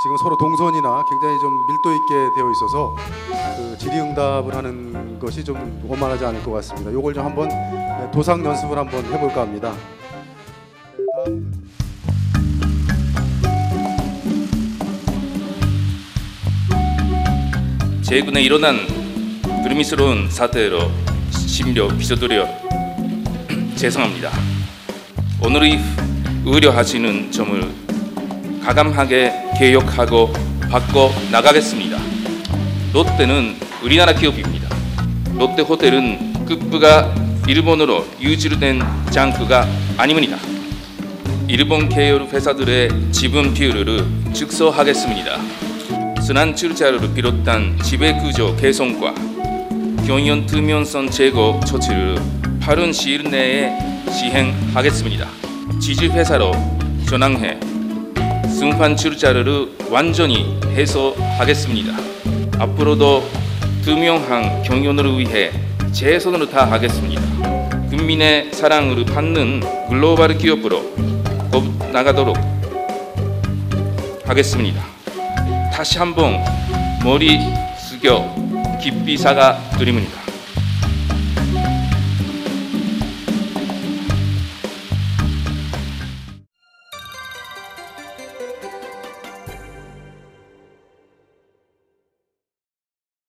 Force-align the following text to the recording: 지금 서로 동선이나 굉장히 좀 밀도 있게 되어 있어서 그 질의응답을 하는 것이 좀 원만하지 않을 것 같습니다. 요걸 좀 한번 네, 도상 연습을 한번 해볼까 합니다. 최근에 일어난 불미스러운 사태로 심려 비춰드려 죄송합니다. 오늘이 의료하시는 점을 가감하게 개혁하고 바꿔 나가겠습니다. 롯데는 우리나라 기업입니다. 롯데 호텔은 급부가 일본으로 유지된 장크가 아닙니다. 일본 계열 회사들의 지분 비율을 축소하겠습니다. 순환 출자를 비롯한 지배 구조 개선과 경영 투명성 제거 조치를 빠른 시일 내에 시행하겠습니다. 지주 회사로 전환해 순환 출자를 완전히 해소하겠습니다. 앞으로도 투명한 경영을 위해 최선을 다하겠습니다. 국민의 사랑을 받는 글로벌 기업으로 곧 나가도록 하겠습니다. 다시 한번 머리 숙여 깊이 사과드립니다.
지금 0.00 0.16
서로 0.16 0.36
동선이나 0.36 1.04
굉장히 1.10 1.40
좀 1.40 1.66
밀도 1.66 1.92
있게 1.92 2.14
되어 2.36 2.50
있어서 2.52 2.94
그 3.56 3.76
질의응답을 3.78 4.54
하는 4.54 5.18
것이 5.18 5.42
좀 5.42 5.82
원만하지 5.88 6.24
않을 6.26 6.42
것 6.44 6.52
같습니다. 6.52 6.92
요걸 6.92 7.14
좀 7.14 7.26
한번 7.26 7.48
네, 7.48 8.08
도상 8.12 8.44
연습을 8.44 8.78
한번 8.78 9.04
해볼까 9.04 9.40
합니다. 9.40 9.74
최근에 18.02 18.40
일어난 18.40 18.76
불미스러운 19.64 20.30
사태로 20.30 20.78
심려 21.32 21.88
비춰드려 21.88 22.46
죄송합니다. 23.74 24.30
오늘이 25.44 25.80
의료하시는 26.46 27.32
점을 27.32 27.87
가감하게 28.68 29.32
개혁하고 29.58 30.30
바꿔 30.70 31.10
나가겠습니다. 31.32 31.96
롯데는 32.92 33.56
우리나라 33.82 34.12
기업입니다. 34.12 34.68
롯데 35.38 35.62
호텔은 35.62 36.44
급부가 36.44 37.14
일본으로 37.46 38.06
유지된 38.20 38.82
장크가 39.10 39.66
아닙니다. 39.96 40.36
일본 41.48 41.88
계열 41.88 42.26
회사들의 42.26 42.90
지분 43.10 43.54
비율을 43.54 44.04
축소하겠습니다. 44.34 45.38
순환 46.20 46.54
출자를 46.54 47.14
비롯한 47.14 47.78
지배 47.82 48.12
구조 48.18 48.54
개선과 48.56 49.14
경영 50.06 50.44
투명성 50.44 51.08
제거 51.08 51.58
조치를 51.66 52.18
빠른 52.60 52.92
시일 52.92 53.30
내에 53.30 53.72
시행하겠습니다. 54.12 55.26
지주 55.80 56.10
회사로 56.10 56.52
전환해 57.08 57.58
순환 58.58 58.96
출자를 58.96 59.70
완전히 59.88 60.58
해소하겠습니다. 60.74 61.94
앞으로도 62.58 63.22
투명한 63.84 64.64
경영을 64.64 65.16
위해 65.16 65.52
최선을 65.92 66.50
다하겠습니다. 66.50 67.22
국민의 67.88 68.52
사랑을 68.52 69.04
받는 69.04 69.62
글로벌 69.88 70.36
기업으로 70.36 70.82
곧 71.52 71.72
나가도록 71.92 72.36
하겠습니다. 74.26 74.82
다시 75.72 75.98
한번 75.98 76.38
머리 77.04 77.38
숙여 77.78 78.34
깊이 78.82 79.16
사과드립니다. 79.16 80.27